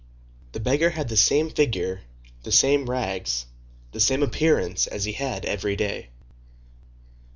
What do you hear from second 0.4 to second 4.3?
The beggar had the same figure, the same rags, the same